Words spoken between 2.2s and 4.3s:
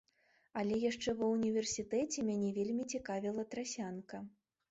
мяне вельмі зацікавіла трасянка.